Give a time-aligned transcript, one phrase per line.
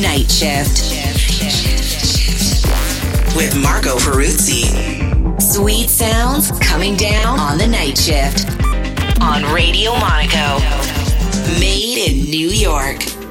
[0.00, 0.94] Night Shift
[3.36, 5.40] with Marco Peruzzi.
[5.40, 8.50] Sweet sounds coming down on the night shift
[9.20, 10.58] on Radio Monaco.
[11.60, 13.23] Made in New York.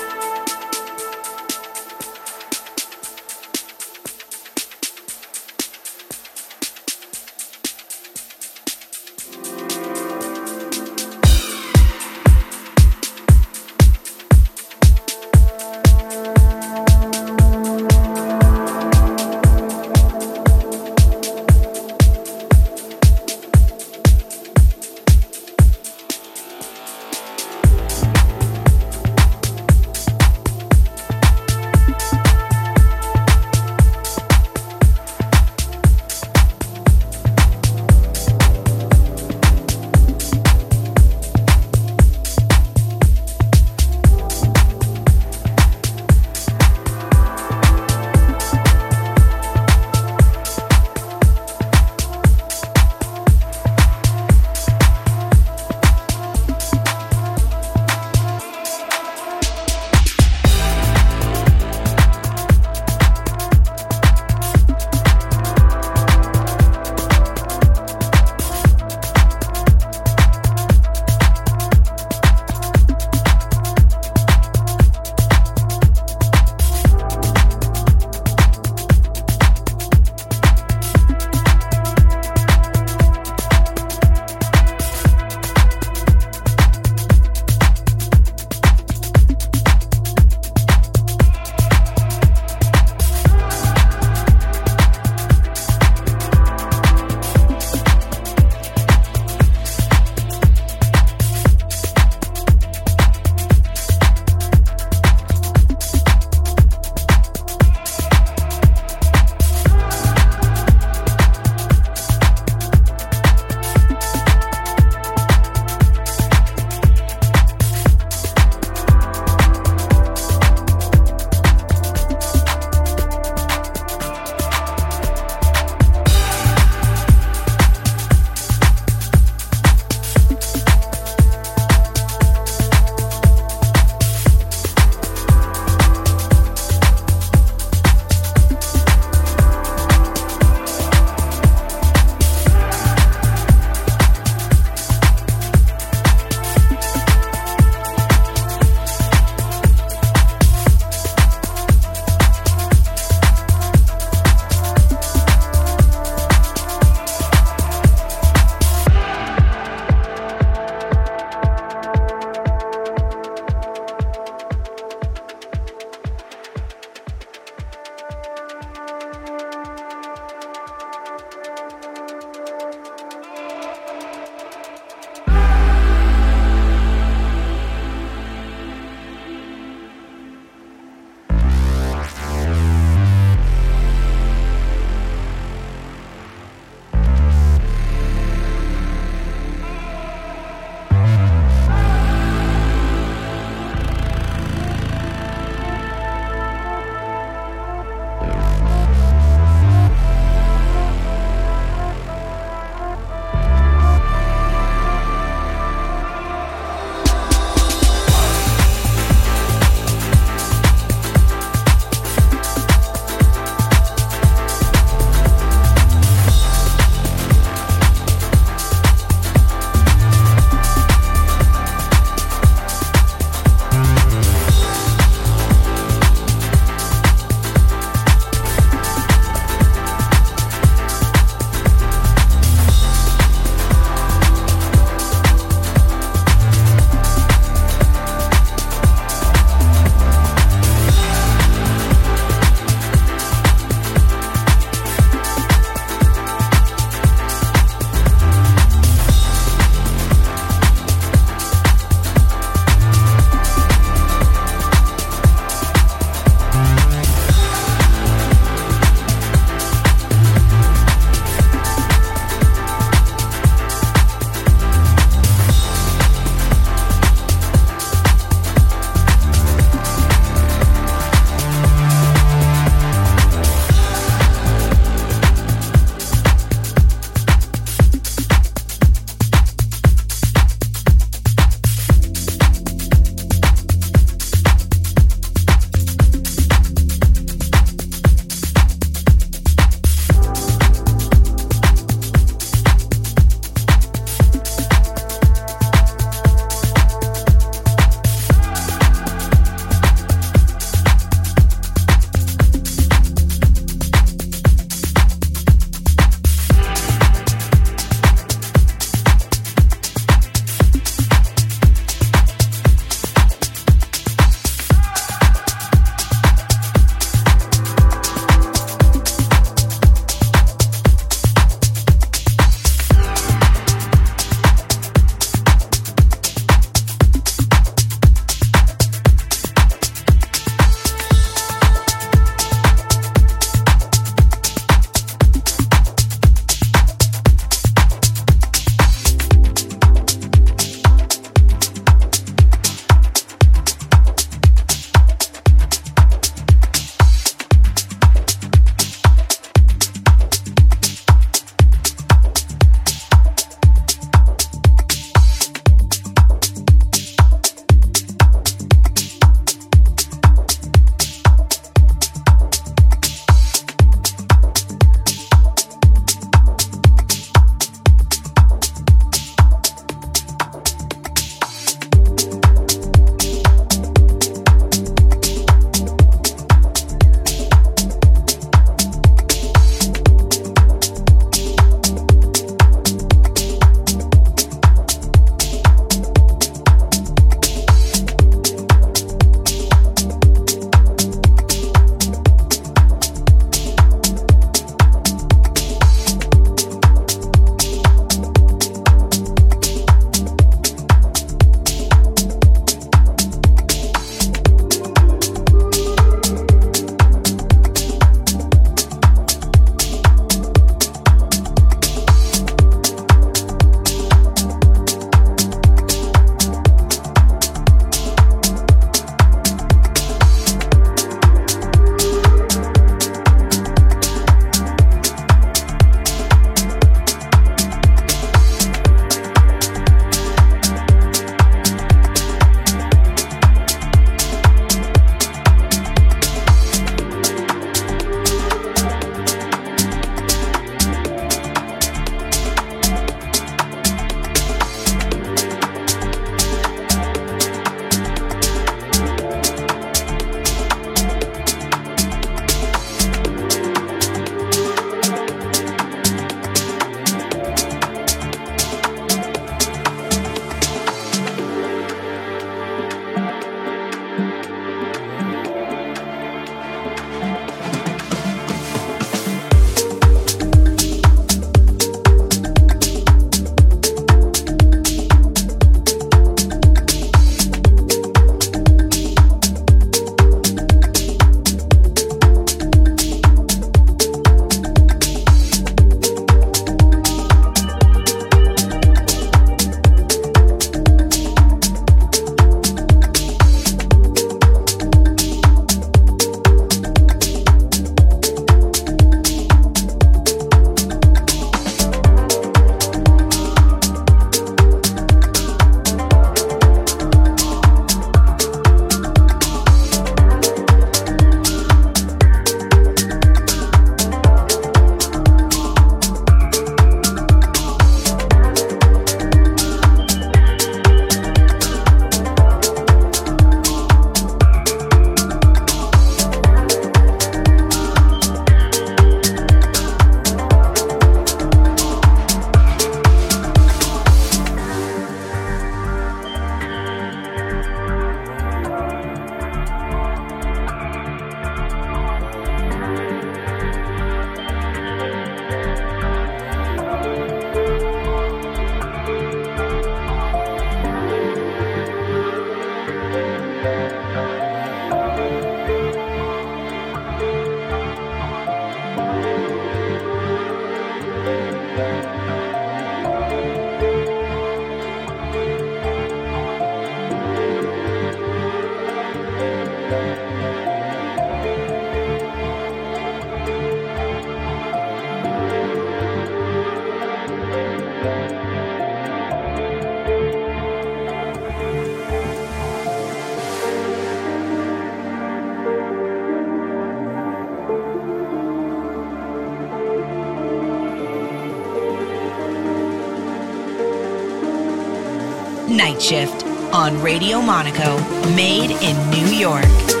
[595.91, 597.97] Night Shift on Radio Monaco,
[598.33, 600.00] made in New York.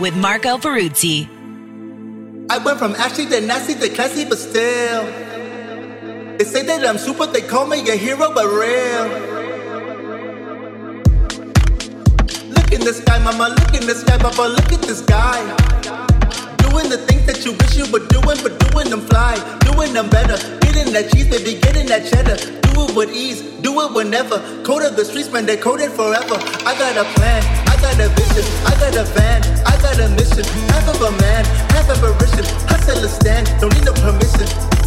[0.00, 1.28] With Marco Peruzzi.
[2.50, 5.04] I went from ashy to nasty to classy, but still.
[6.38, 9.04] They say that I'm super, they call me a hero, but real.
[12.48, 15.38] Look in the sky, mama, look in the sky, papa, look at this guy.
[16.70, 19.36] Doing the things that you wish you were doing, but doing them fly,
[19.70, 20.38] doing them better.
[20.60, 22.36] Getting that cheese, baby, getting that cheddar.
[22.62, 24.38] Do it with ease, do it whenever.
[24.64, 26.40] Code of the streets, man, they coded forever.
[26.64, 30.44] I got a plan, got a vision, I got a van, I got a mission.
[30.68, 32.44] Half of a man, half of a apparition.
[32.68, 34.79] Hustle a stand, don't need no permission.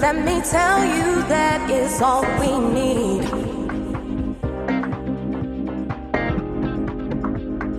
[0.00, 3.20] Let me tell you, that is all we need.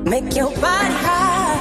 [0.05, 1.57] Make your body hot.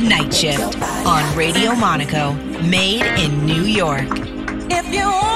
[0.00, 2.32] Night Shift on Radio Monaco,
[2.66, 4.08] made in New York.
[4.70, 5.33] If you